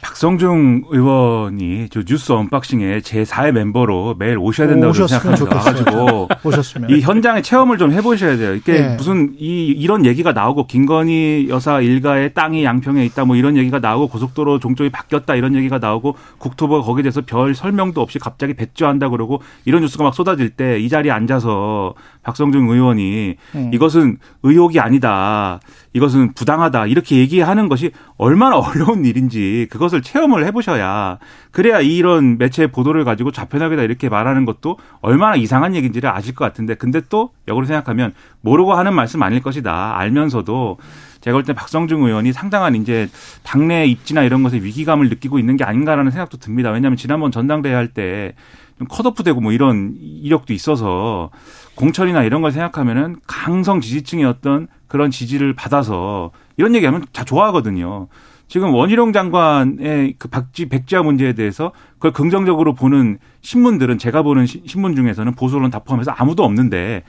박성중 0.00 0.84
의원이 0.88 1.88
저 1.90 2.02
뉴스 2.02 2.32
언박싱에 2.32 3.00
제 3.02 3.22
4의 3.22 3.52
멤버로 3.52 4.16
매일 4.18 4.38
오셔야 4.38 4.68
된다고 4.68 4.92
생각합니다. 4.92 6.26
오셨으면 6.44 6.90
이 6.90 7.00
현장의 7.00 7.42
체험을 7.42 7.78
좀 7.78 7.92
해보셔야 7.92 8.36
돼요. 8.36 8.54
이게 8.54 8.72
네. 8.80 8.96
무슨 8.96 9.34
이 9.38 9.66
이런 9.68 10.04
얘기가 10.06 10.32
나오고 10.32 10.66
김건희 10.66 11.46
여사 11.48 11.80
일가의 11.80 12.34
땅이 12.34 12.64
양평에 12.64 13.04
있다 13.06 13.24
뭐 13.24 13.36
이런 13.36 13.56
얘기가 13.56 13.78
나오고 13.78 14.08
고속도로 14.08 14.58
종쪽이 14.58 14.90
바뀌었다 14.90 15.34
이런 15.34 15.54
얘기가 15.54 15.78
나오고 15.78 16.16
국토부가 16.38 16.82
거기에 16.82 17.02
대해서 17.02 17.20
별 17.20 17.54
설명도 17.54 18.00
없이 18.00 18.18
갑자기 18.18 18.54
배주한다 18.54 19.08
그러고 19.08 19.40
이런 19.64 19.82
뉴스가 19.82 20.04
막 20.04 20.14
쏟아질 20.14 20.50
때 20.50 20.80
이 20.80 20.88
자리에 20.88 21.12
앉아서 21.12 21.94
박성중 22.22 22.68
의원이 22.68 23.36
음. 23.54 23.70
이것은 23.72 24.18
의혹이 24.42 24.78
아니다. 24.80 25.60
이것은 25.92 26.34
부당하다. 26.34 26.86
이렇게 26.86 27.16
얘기하는 27.16 27.68
것이 27.68 27.90
얼마나 28.16 28.56
어려운 28.60 29.04
일인지 29.04 29.66
그것을 29.70 30.02
체험을 30.02 30.44
해보셔야 30.46 31.18
그래야 31.50 31.80
이런 31.80 32.38
매체 32.38 32.66
보도를 32.66 33.04
가지고 33.04 33.30
좌편하게다 33.32 33.82
이렇게 33.82 34.08
말하는 34.08 34.44
것도 34.44 34.78
얼마나 35.00 35.36
이상한 35.36 35.74
얘기인지를 35.74 36.10
아실 36.10 36.34
것 36.34 36.44
같은데 36.44 36.74
근데 36.74 37.00
또 37.08 37.30
역으로 37.48 37.66
생각하면 37.66 38.12
모르고 38.42 38.74
하는 38.74 38.94
말씀 38.94 39.22
아닐 39.22 39.40
것이다. 39.42 39.96
알면서도 39.98 40.78
제가 41.20 41.34
볼 41.36 41.44
때 41.44 41.52
박성중 41.52 42.02
의원이 42.04 42.32
상당한 42.32 42.74
이제 42.76 43.08
당내 43.42 43.86
입지나 43.86 44.22
이런 44.22 44.42
것에 44.42 44.56
위기감을 44.56 45.08
느끼고 45.10 45.38
있는 45.38 45.56
게 45.56 45.64
아닌가라는 45.64 46.10
생각도 46.10 46.38
듭니다. 46.38 46.70
왜냐하면 46.70 46.96
지난번 46.96 47.30
전당대회 47.30 47.74
할 47.74 47.88
때 47.88 48.34
좀 48.80 48.88
컷오프되고 48.88 49.42
뭐 49.42 49.52
이런 49.52 49.94
이력도 50.00 50.54
있어서 50.54 51.28
공천이나 51.74 52.22
이런 52.22 52.40
걸 52.40 52.50
생각하면은 52.50 53.16
강성 53.26 53.82
지지층의 53.82 54.24
어떤 54.24 54.68
그런 54.88 55.10
지지를 55.10 55.52
받아서 55.52 56.30
이런 56.56 56.74
얘기하면 56.74 57.04
다 57.12 57.22
좋아하거든요. 57.22 58.08
지금 58.48 58.72
원희룡 58.72 59.12
장관의 59.12 60.14
그 60.18 60.28
박지 60.28 60.70
백지화 60.70 61.02
문제에 61.02 61.34
대해서 61.34 61.72
그걸 61.94 62.12
긍정적으로 62.12 62.74
보는 62.74 63.18
신문들은 63.42 63.98
제가 63.98 64.22
보는 64.22 64.46
신문 64.46 64.96
중에서는 64.96 65.34
보수론 65.34 65.70
다 65.70 65.80
포함해서 65.80 66.12
아무도 66.12 66.42
없는데 66.42 67.02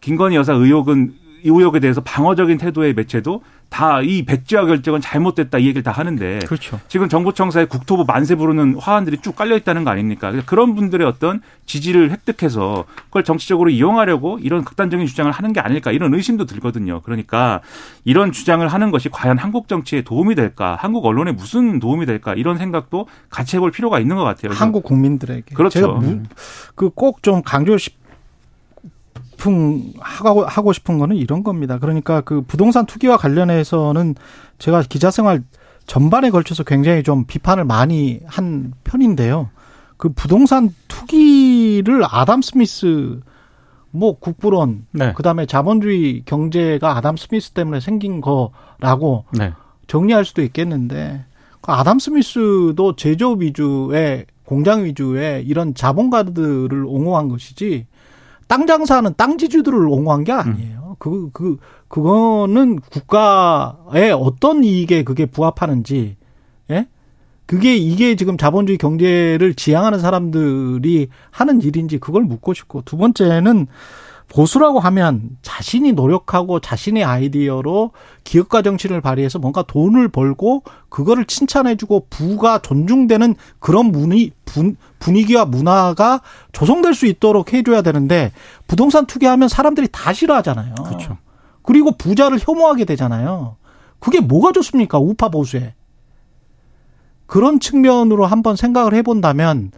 김건희 0.00 0.36
여사 0.36 0.52
의혹은 0.52 1.12
이 1.46 1.48
의혹에 1.48 1.78
대해서 1.78 2.00
방어적인 2.00 2.58
태도의 2.58 2.94
매체도 2.94 3.42
다 3.68 4.00
이 4.00 4.24
백지화 4.24 4.64
결정은 4.66 5.00
잘못됐다 5.00 5.58
이 5.58 5.64
얘기를 5.66 5.82
다 5.82 5.90
하는데 5.90 6.38
그렇죠. 6.46 6.78
지금 6.88 7.08
정부청사에 7.08 7.64
국토부 7.66 8.04
만세 8.06 8.34
부르는 8.36 8.76
화환들이 8.78 9.18
쭉 9.22 9.34
깔려 9.34 9.56
있다는 9.56 9.84
거 9.84 9.90
아닙니까? 9.90 10.32
그런 10.46 10.74
분들의 10.74 11.06
어떤 11.06 11.40
지지를 11.66 12.10
획득해서 12.10 12.84
그걸 13.06 13.24
정치적으로 13.24 13.70
이용하려고 13.70 14.38
이런 14.40 14.64
극단적인 14.64 15.06
주장을 15.06 15.30
하는 15.30 15.52
게 15.52 15.60
아닐까 15.60 15.90
이런 15.92 16.14
의심도 16.14 16.46
들거든요. 16.46 17.00
그러니까 17.02 17.60
이런 18.04 18.32
주장을 18.32 18.66
하는 18.66 18.90
것이 18.90 19.08
과연 19.08 19.38
한국 19.38 19.68
정치에 19.68 20.02
도움이 20.02 20.34
될까? 20.36 20.76
한국 20.80 21.04
언론에 21.04 21.32
무슨 21.32 21.78
도움이 21.80 22.06
될까? 22.06 22.34
이런 22.34 22.58
생각도 22.58 23.08
같이 23.30 23.56
해볼 23.56 23.72
필요가 23.72 23.98
있는 23.98 24.16
것 24.16 24.22
같아요. 24.24 24.52
한국 24.52 24.84
국민들에게 24.84 25.54
그렇죠. 25.54 25.80
제가 25.80 26.00
그꼭 26.74 27.22
좀 27.22 27.42
강조 27.42 27.76
싶은 29.36 29.92
하고 30.00 30.44
하고 30.44 30.72
싶은 30.72 30.98
거는 30.98 31.16
이런 31.16 31.44
겁니다. 31.44 31.78
그러니까 31.78 32.20
그 32.22 32.42
부동산 32.42 32.86
투기와 32.86 33.16
관련해서는 33.16 34.14
제가 34.58 34.82
기자 34.82 35.10
생활 35.10 35.42
전반에 35.86 36.30
걸쳐서 36.30 36.64
굉장히 36.64 37.02
좀 37.02 37.24
비판을 37.26 37.64
많이 37.64 38.20
한 38.26 38.72
편인데요. 38.84 39.50
그 39.96 40.08
부동산 40.10 40.74
투기를 40.88 42.04
아담 42.08 42.42
스미스 42.42 43.20
뭐 43.90 44.18
국부론 44.18 44.86
네. 44.90 45.12
그다음에 45.14 45.46
자본주의 45.46 46.22
경제가 46.24 46.96
아담 46.96 47.16
스미스 47.16 47.52
때문에 47.52 47.80
생긴 47.80 48.20
거라고 48.20 49.24
네. 49.32 49.52
정리할 49.86 50.24
수도 50.24 50.42
있겠는데 50.42 51.24
그 51.60 51.72
아담 51.72 51.98
스미스도 51.98 52.96
제조업 52.96 53.42
위주의 53.42 54.26
공장 54.44 54.84
위주의 54.84 55.44
이런 55.44 55.74
자본가들을 55.74 56.84
옹호한 56.84 57.28
것이지 57.28 57.86
땅 58.46 58.66
장사하는 58.66 59.14
땅 59.16 59.38
지주들을 59.38 59.86
옹호한 59.86 60.24
게 60.24 60.32
아니에요. 60.32 60.96
그, 60.98 61.30
그, 61.32 61.58
그거는 61.88 62.80
국가의 62.80 64.12
어떤 64.12 64.64
이익에 64.64 65.04
그게 65.04 65.26
부합하는지, 65.26 66.16
예? 66.70 66.86
그게 67.46 67.76
이게 67.76 68.16
지금 68.16 68.36
자본주의 68.36 68.76
경제를 68.78 69.54
지향하는 69.54 70.00
사람들이 70.00 71.08
하는 71.30 71.60
일인지 71.60 71.98
그걸 71.98 72.24
묻고 72.24 72.54
싶고, 72.54 72.82
두 72.82 72.96
번째는 72.96 73.66
보수라고 74.28 74.80
하면 74.80 75.30
자신이 75.42 75.92
노력하고 75.92 76.60
자신의 76.60 77.04
아이디어로 77.04 77.92
기업가 78.24 78.62
정신을 78.62 79.00
발휘해서 79.00 79.38
뭔가 79.38 79.62
돈을 79.62 80.08
벌고 80.08 80.64
그거를 80.88 81.26
칭찬해주고 81.26 82.08
부가 82.10 82.58
존중되는 82.58 83.36
그런 83.60 83.92
분위, 83.92 84.32
분위기와 84.98 85.44
문화가 85.44 86.22
조성될 86.52 86.94
수 86.94 87.06
있도록 87.06 87.52
해줘야 87.52 87.82
되는데 87.82 88.32
부동산 88.66 89.06
투기하면 89.06 89.48
사람들이 89.48 89.88
다 89.92 90.12
싫어하잖아요. 90.12 90.74
그렇죠. 90.74 91.18
그리고 91.62 91.92
부자를 91.92 92.38
혐오하게 92.40 92.84
되잖아요. 92.84 93.56
그게 93.98 94.20
뭐가 94.20 94.52
좋습니까? 94.52 94.98
우파 94.98 95.28
보수에. 95.28 95.74
그런 97.26 97.58
측면으로 97.58 98.24
한번 98.26 98.54
생각을 98.54 98.94
해본다면 98.94 99.72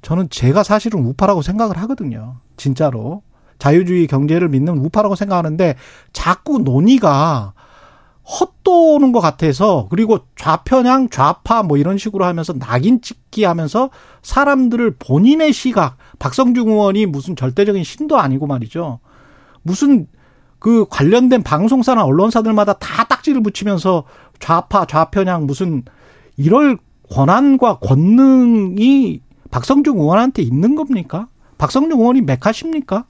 저는 0.00 0.30
제가 0.30 0.62
사실은 0.62 1.04
우파라고 1.04 1.42
생각을 1.42 1.76
하거든요. 1.78 2.36
진짜로. 2.56 3.22
자유주의 3.58 4.06
경제를 4.06 4.48
믿는 4.48 4.78
우파라고 4.78 5.14
생각하는데 5.14 5.76
자꾸 6.12 6.58
논의가 6.58 7.54
헛도는 8.24 9.12
것 9.12 9.20
같아서 9.20 9.86
그리고 9.90 10.20
좌편향 10.36 11.10
좌파 11.10 11.62
뭐 11.62 11.76
이런 11.76 11.98
식으로 11.98 12.24
하면서 12.24 12.54
낙인 12.54 13.02
찍기 13.02 13.44
하면서 13.44 13.90
사람들을 14.22 14.96
본인의 14.98 15.52
시각 15.52 15.98
박성중 16.18 16.68
의원이 16.68 17.06
무슨 17.06 17.36
절대적인 17.36 17.84
신도 17.84 18.18
아니고 18.18 18.46
말이죠 18.46 19.00
무슨 19.62 20.06
그 20.58 20.86
관련된 20.88 21.42
방송사나 21.42 22.04
언론사들마다 22.04 22.74
다 22.74 23.04
딱지를 23.04 23.42
붙이면서 23.42 24.04
좌파 24.38 24.86
좌편향 24.86 25.44
무슨 25.44 25.82
이럴 26.38 26.78
권한과 27.10 27.80
권능이 27.80 29.20
박성중 29.50 29.98
의원한테 29.98 30.42
있는 30.42 30.74
겁니까? 30.74 31.28
박성중 31.58 32.00
의원이 32.00 32.22
메카십니까? 32.22 33.04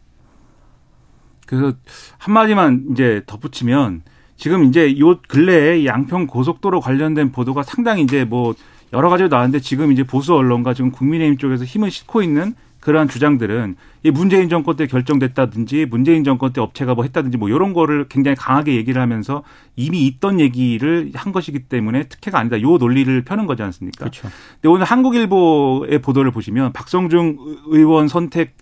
그래서 1.46 1.74
한마디만 2.18 2.86
이제 2.92 3.22
덧붙이면 3.26 4.02
지금 4.36 4.64
이제 4.64 4.98
요 4.98 5.20
근래에 5.28 5.84
양평 5.86 6.26
고속도로 6.26 6.80
관련된 6.80 7.32
보도가 7.32 7.62
상당히 7.62 8.02
이제 8.02 8.24
뭐 8.24 8.54
여러 8.92 9.08
가지로 9.08 9.28
나왔는데 9.28 9.60
지금 9.60 9.92
이제 9.92 10.04
보수 10.04 10.34
언론과 10.34 10.74
지금 10.74 10.90
국민의힘 10.90 11.38
쪽에서 11.38 11.64
힘을 11.64 11.90
싣고 11.90 12.22
있는 12.22 12.54
그러한 12.84 13.08
주장들은 13.08 13.76
이 14.02 14.10
문재인 14.10 14.50
정권 14.50 14.76
때 14.76 14.86
결정됐다든지 14.86 15.86
문재인 15.86 16.22
정권 16.22 16.52
때 16.52 16.60
업체가 16.60 16.94
뭐 16.94 17.04
했다든지 17.04 17.38
뭐 17.38 17.48
이런 17.48 17.72
거를 17.72 18.06
굉장히 18.08 18.36
강하게 18.36 18.76
얘기를 18.76 19.00
하면서 19.00 19.42
이미 19.74 20.06
있던 20.06 20.38
얘기를 20.38 21.10
한 21.14 21.32
것이기 21.32 21.60
때문에 21.60 22.04
특혜가 22.04 22.38
아니다. 22.38 22.60
요 22.60 22.76
논리를 22.76 23.22
펴는 23.24 23.46
거지 23.46 23.62
않습니까? 23.62 24.00
그렇죠. 24.00 24.28
근데 24.60 24.68
오늘 24.68 24.84
한국일보의 24.84 26.00
보도를 26.02 26.30
보시면 26.30 26.72
박성중 26.74 27.38
의원 27.68 28.06
선택 28.06 28.54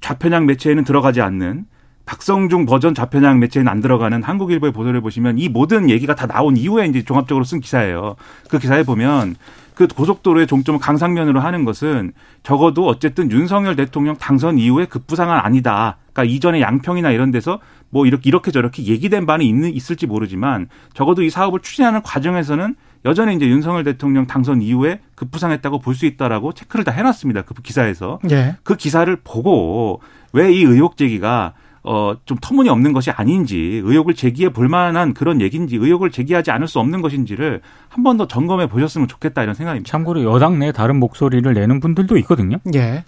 좌편향 0.00 0.46
매체에는 0.46 0.84
들어가지 0.84 1.20
않는 1.20 1.66
박성중 2.06 2.66
버전 2.66 2.94
좌편향 2.94 3.38
매체에는 3.40 3.70
안 3.70 3.80
들어가는 3.80 4.22
한국일보의 4.22 4.72
보도를 4.72 5.00
보시면 5.00 5.38
이 5.38 5.48
모든 5.48 5.88
얘기가 5.88 6.14
다 6.14 6.26
나온 6.26 6.56
이후에 6.56 6.86
이제 6.86 7.02
종합적으로 7.02 7.44
쓴 7.44 7.60
기사예요. 7.60 8.16
그 8.48 8.58
기사에 8.58 8.82
보면 8.82 9.36
그 9.74 9.88
고속도로의 9.88 10.46
종점을 10.46 10.78
강상면으로 10.78 11.40
하는 11.40 11.64
것은 11.64 12.12
적어도 12.42 12.86
어쨌든 12.86 13.30
윤석열 13.30 13.74
대통령 13.74 14.16
당선 14.16 14.58
이후에 14.58 14.84
급부상은 14.84 15.34
아니다. 15.34 15.96
그러니까 16.12 16.32
이전에 16.32 16.60
양평이나 16.60 17.10
이런 17.10 17.30
데서 17.32 17.58
뭐 17.90 18.06
이렇게 18.06 18.28
이렇게 18.28 18.50
저렇게 18.52 18.84
얘기된 18.84 19.26
바는 19.26 19.44
있는 19.44 19.72
있을지 19.72 20.06
모르지만 20.06 20.68
적어도 20.92 21.22
이 21.22 21.30
사업을 21.30 21.60
추진하는 21.60 22.02
과정에서는 22.02 22.76
여전히 23.04 23.34
이제 23.34 23.46
윤석열 23.46 23.82
대통령 23.84 24.26
당선 24.26 24.62
이후에 24.62 25.00
급부상했다고 25.16 25.80
볼 25.80 25.94
수 25.94 26.06
있다라고 26.06 26.52
체크를 26.52 26.84
다 26.84 26.92
해놨습니다. 26.92 27.42
그 27.42 27.54
기사에서 27.54 28.20
예. 28.30 28.56
그 28.62 28.76
기사를 28.76 29.14
보고 29.24 30.00
왜 30.32 30.52
이 30.52 30.62
의혹 30.62 30.96
제기가 30.96 31.52
어, 31.86 32.14
좀 32.24 32.38
터무니없는 32.40 32.92
것이 32.94 33.10
아닌지, 33.10 33.82
의혹을 33.84 34.14
제기해 34.14 34.48
볼 34.48 34.68
만한 34.68 35.12
그런 35.12 35.40
얘기인지, 35.42 35.76
의혹을 35.76 36.10
제기하지 36.10 36.50
않을 36.50 36.66
수 36.66 36.78
없는 36.80 37.02
것인지를 37.02 37.60
한 37.88 38.02
번 38.02 38.16
더 38.16 38.26
점검해 38.26 38.68
보셨으면 38.68 39.06
좋겠다 39.06 39.42
이런 39.42 39.54
생각입니다. 39.54 39.90
참고로 39.90 40.24
여당 40.24 40.58
내 40.58 40.72
다른 40.72 40.98
목소리를 40.98 41.52
내는 41.52 41.80
분들도 41.80 42.16
있거든요. 42.18 42.56
예. 42.74 43.04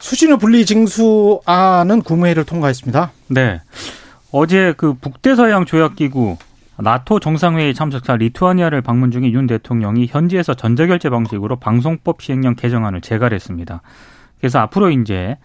수신호 0.00 0.36
분리 0.38 0.64
징수안은 0.66 2.02
국무회의를 2.02 2.44
통과했습니다. 2.44 3.12
네. 3.28 3.60
어제 4.32 4.74
그 4.76 4.94
북대서양 4.94 5.64
조약기구 5.64 6.36
나토 6.78 7.20
정상회의 7.20 7.72
참석자 7.72 8.16
리투아니아를 8.16 8.82
방문 8.82 9.10
중인 9.10 9.32
윤 9.32 9.46
대통령이 9.46 10.06
현지에서 10.10 10.54
전자결제 10.54 11.08
방식으로 11.08 11.56
방송법 11.56 12.20
시행령 12.20 12.54
개정안을 12.56 13.00
제갈했습니다. 13.00 13.80
그래서 14.40 14.58
앞으로 14.58 14.90
이제 14.90 15.36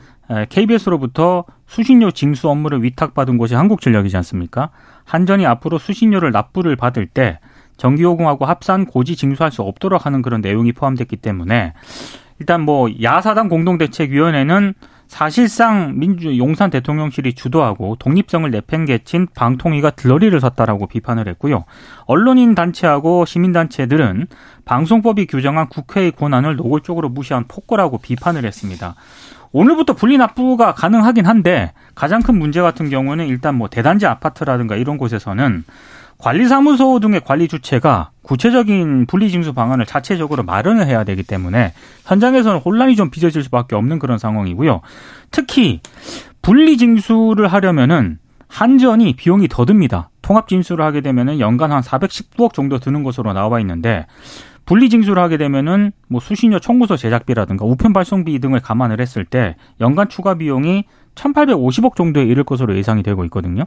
KBS로부터 0.50 1.45
수신료 1.67 2.12
징수 2.12 2.50
업무를 2.50 2.83
위탁받은 2.83 3.38
곳이 3.38 3.55
한국전력이지 3.55 4.15
않습니까? 4.17 4.69
한전이 5.03 5.45
앞으로 5.45 5.77
수신료를 5.77 6.31
납부를 6.31 6.75
받을 6.75 7.07
때 7.07 7.39
전기요금하고 7.77 8.45
합산 8.45 8.86
고지 8.86 9.15
징수할 9.15 9.51
수 9.51 9.62
없도록 9.62 10.05
하는 10.05 10.21
그런 10.21 10.41
내용이 10.41 10.74
포함됐기 10.74 11.17
때문에 11.17 11.74
일단 12.39 12.62
뭐 12.62 12.89
야사당 13.01 13.50
공동대책위원회는 13.50 14.74
사실상 15.07 15.98
민주 15.98 16.38
용산 16.38 16.69
대통령실이 16.69 17.33
주도하고 17.33 17.95
독립성을 17.98 18.50
내팽개친 18.51 19.29
방통위가 19.33 19.91
들러리를 19.91 20.39
섰다라고 20.39 20.86
비판을 20.86 21.27
했고요. 21.29 21.65
언론인 22.05 22.53
단체하고 22.53 23.25
시민 23.25 23.51
단체들은 23.51 24.27
방송법이 24.65 25.25
규정한 25.25 25.67
국회의 25.67 26.12
권한을 26.12 26.57
노골적으로 26.57 27.09
무시한 27.09 27.45
폭거라고 27.48 27.98
비판을 27.98 28.45
했습니다. 28.45 28.93
오늘부터 29.51 29.94
분리 29.94 30.18
납부가 30.18 30.74
가능하긴 30.74 31.25
한데 31.25 31.74
가장 31.96 32.22
큰 32.22 32.38
문제 32.38 32.62
같은 32.62 32.90
경우는 32.90 33.27
일단 33.27 33.55
뭐 33.55 33.68
대단지 33.68 34.05
아파트라든가 34.05 34.75
이런 34.75 34.98
곳에서는 34.98 35.64
관리사무소 36.20 37.00
등의 37.00 37.22
관리 37.22 37.48
주체가 37.48 38.12
구체적인 38.24 39.05
분리징수 39.05 39.53
방안을 39.53 39.85
자체적으로 39.85 40.44
마련을 40.44 40.85
해야 40.85 41.03
되기 41.05 41.24
때문에 41.24 41.74
현장에서는 42.05 42.59
혼란이 42.59 42.96
좀 42.96 43.09
빚어질 43.09 43.42
수밖에 43.44 43.75
없는 43.75 44.00
그런 44.00 44.18
상황이고요. 44.18 44.81
특히 45.31 45.79
분리징수를 46.42 47.48
하려면은 47.48 48.20
한전이 48.50 49.16
비용이 49.16 49.48
더 49.48 49.64
듭니다. 49.66 50.09
통합징수를 50.22 50.83
하게 50.83 51.01
되면은 51.01 51.40
연간 51.40 51.72
한 51.72 51.81
419억 51.81 52.53
정도 52.53 52.79
드는 52.79 53.03
것으로 53.03 53.31
나와 53.33 53.59
있는데 53.62 54.05
분리징수를 54.70 55.22
하게 55.22 55.38
되면은 55.38 55.92
뭐 56.08 56.22
수신료 56.22 56.60
청구서 56.60 56.96
제작비라든가 56.96 57.66
우편 57.66 57.92
발송비 57.92 58.38
등을 58.40 58.60
감안을 58.60 59.01
했을 59.01 59.25
때 59.25 59.55
연간 59.82 60.10
추가 60.10 60.36
비용이 60.36 60.84
1,850억 61.16 61.96
정도에 61.96 62.24
이를 62.24 62.44
것으로 62.44 62.77
예상이 62.77 63.01
되고 63.01 63.24
있거든요. 63.25 63.64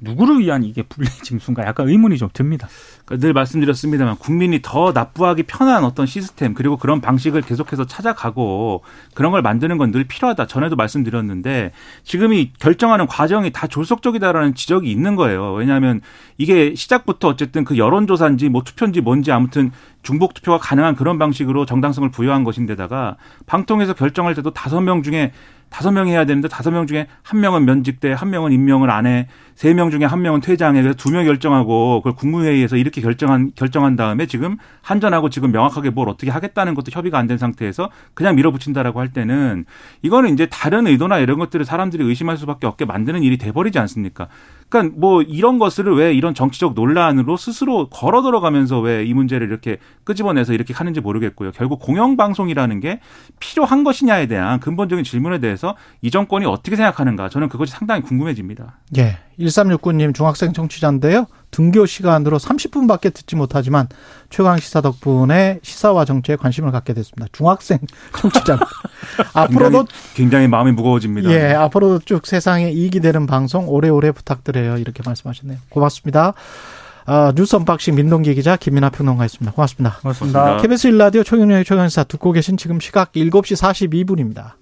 누구를 0.00 0.40
위한 0.40 0.64
이게 0.64 0.82
분리징수인가 0.82 1.64
약간 1.68 1.88
의문이 1.88 2.16
좀 2.16 2.30
듭니다. 2.32 2.68
그러니까 3.04 3.26
늘 3.26 3.34
말씀드렸습니다만 3.34 4.16
국민이 4.16 4.60
더 4.62 4.92
납부하기 4.92 5.42
편한 5.42 5.84
어떤 5.84 6.06
시스템 6.06 6.54
그리고 6.54 6.76
그런 6.78 7.00
방식을 7.00 7.42
계속해서 7.42 7.86
찾아가고 7.86 8.82
그런 9.14 9.32
걸 9.32 9.42
만드는 9.42 9.76
건 9.76 9.90
늘 9.90 10.04
필요하다. 10.04 10.46
전에도 10.46 10.76
말씀드렸는데 10.76 11.72
지금 12.04 12.32
이 12.32 12.52
결정하는 12.58 13.06
과정이 13.06 13.50
다 13.50 13.66
졸속적이다라는 13.66 14.54
지적이 14.54 14.90
있는 14.90 15.16
거예요. 15.16 15.52
왜냐하면 15.52 16.00
이게 16.38 16.74
시작부터 16.74 17.28
어쨌든 17.28 17.64
그 17.64 17.76
여론조사인지 17.76 18.48
뭐 18.48 18.62
투표인지 18.62 19.00
뭔지 19.00 19.32
아무튼 19.32 19.72
중복 20.02 20.34
투표가 20.34 20.58
가능한 20.58 20.94
그런 20.96 21.18
방식으로 21.18 21.66
정당성을 21.66 22.10
부여한 22.10 22.44
것인데다가 22.44 23.16
방통에서 23.46 23.94
결정할 23.94 24.34
때도 24.34 24.52
다섯 24.52 24.80
명 24.80 25.02
중에 25.02 25.32
다섯 25.70 25.92
명이 25.92 26.10
해야 26.10 26.24
되는데 26.24 26.48
다섯 26.48 26.70
명 26.72 26.86
중에 26.86 27.06
한 27.22 27.40
명은 27.40 27.64
면직돼, 27.64 28.12
한 28.12 28.30
명은 28.30 28.52
임명을 28.52 28.90
안 28.90 29.06
해, 29.06 29.28
세 29.60 29.74
명 29.74 29.90
중에 29.90 30.06
한 30.06 30.22
명은 30.22 30.40
퇴장해. 30.40 30.80
그래서 30.80 30.96
두 30.96 31.10
명 31.10 31.26
결정하고 31.26 32.00
그걸 32.00 32.14
국무회의에서 32.16 32.76
이렇게 32.76 33.02
결정한 33.02 33.50
결정한 33.54 33.94
다음에 33.94 34.24
지금 34.24 34.56
한전하고 34.80 35.28
지금 35.28 35.52
명확하게 35.52 35.90
뭘 35.90 36.08
어떻게 36.08 36.30
하겠다는 36.30 36.74
것도 36.74 36.86
협의가 36.90 37.18
안 37.18 37.26
된 37.26 37.36
상태에서 37.36 37.90
그냥 38.14 38.36
밀어붙인다라고 38.36 39.00
할 39.00 39.12
때는 39.12 39.66
이거는 40.00 40.32
이제 40.32 40.46
다른 40.46 40.86
의도나 40.86 41.18
이런 41.18 41.38
것들을 41.38 41.66
사람들이 41.66 42.02
의심할 42.04 42.38
수밖에 42.38 42.66
없게 42.66 42.86
만드는 42.86 43.22
일이 43.22 43.36
돼 43.36 43.52
버리지 43.52 43.78
않습니까? 43.78 44.28
그러니까 44.70 44.96
뭐 44.98 45.20
이런 45.20 45.58
것을 45.58 45.94
왜 45.94 46.14
이런 46.14 46.32
정치적 46.32 46.72
논란으로 46.74 47.36
스스로 47.36 47.90
걸어 47.90 48.22
들어가면서 48.22 48.80
왜 48.80 49.04
이 49.04 49.12
문제를 49.12 49.46
이렇게 49.46 49.76
끄집어내서 50.04 50.54
이렇게 50.54 50.72
하는지 50.72 51.00
모르겠고요. 51.00 51.52
결국 51.52 51.80
공영방송이라는 51.80 52.80
게 52.80 53.00
필요한 53.40 53.84
것이냐에 53.84 54.26
대한 54.26 54.58
근본적인 54.60 55.04
질문에 55.04 55.38
대해서 55.38 55.76
이 56.00 56.10
정권이 56.10 56.46
어떻게 56.46 56.76
생각하는가 56.76 57.28
저는 57.28 57.48
그것이 57.48 57.72
상당히 57.72 58.02
궁금해집니다. 58.02 58.78
예. 58.98 59.18
1369님 59.40 60.14
중학생 60.14 60.52
청취자인데요. 60.52 61.26
등교 61.50 61.86
시간으로 61.86 62.38
30분밖에 62.38 63.12
듣지 63.12 63.36
못하지만 63.36 63.88
최강 64.28 64.58
시사 64.58 64.80
덕분에 64.80 65.58
시사와 65.62 66.04
정치에 66.04 66.36
관심을 66.36 66.70
갖게 66.70 66.94
됐습니다. 66.94 67.26
중학생 67.32 67.78
청취자. 68.18 68.58
앞으로도 69.34 69.78
굉장히, 69.78 70.14
굉장히, 70.14 70.48
마음이 70.48 70.72
무거워집니다. 70.72 71.30
예, 71.32 71.52
앞으로도 71.54 72.00
쭉 72.04 72.26
세상에 72.26 72.70
이익이 72.70 73.00
되는 73.00 73.26
방송 73.26 73.68
오래오래 73.68 74.12
부탁드려요. 74.12 74.78
이렇게 74.78 75.02
말씀하셨네요. 75.04 75.58
고맙습니다. 75.70 76.34
아, 77.06 77.32
뉴스 77.34 77.56
언박싱 77.56 77.96
민동기 77.96 78.34
기자 78.34 78.56
김민하 78.56 78.90
평론가였습니다. 78.90 79.52
고맙습니다. 79.52 79.98
고맙습니다. 80.02 80.58
KBS 80.58 80.88
일라디오 80.88 81.24
최경영의 81.24 81.64
최강시사 81.64 82.04
듣고 82.04 82.30
계신 82.32 82.56
지금 82.56 82.78
시각 82.78 83.12
7시 83.12 83.56
42분입니다. 83.56 84.60